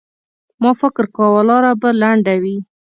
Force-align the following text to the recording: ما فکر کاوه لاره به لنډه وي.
ما 0.61 0.71
فکر 0.81 1.05
کاوه 1.15 1.41
لاره 1.49 1.71
به 1.81 1.89
لنډه 2.01 2.35
وي. 2.43 2.57